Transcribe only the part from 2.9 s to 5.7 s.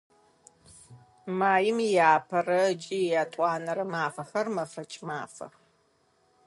иятӏонэрэ мафэхэр мэфэкӏ мафэх.